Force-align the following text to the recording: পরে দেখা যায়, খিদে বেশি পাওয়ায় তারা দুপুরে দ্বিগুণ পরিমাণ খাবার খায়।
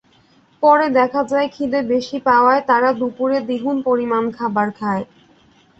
পরে 0.63 0.87
দেখা 0.99 1.21
যায়, 1.23 1.47
খিদে 1.47 1.79
বেশি 1.91 2.17
পাওয়ায় 2.19 2.61
তারা 2.67 2.89
দুপুরে 2.99 3.37
দ্বিগুণ 3.41 3.77
পরিমাণ 3.81 4.23
খাবার 4.37 4.67
খায়। 4.79 5.03